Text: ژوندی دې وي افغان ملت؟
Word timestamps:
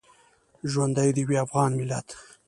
ژوندی 0.71 1.09
دې 1.15 1.23
وي 1.27 1.37
افغان 1.45 1.71
ملت؟ 1.79 2.07